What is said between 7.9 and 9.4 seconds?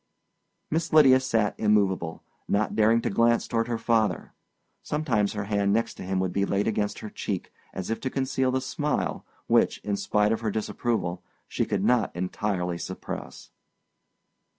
if to conceal the smile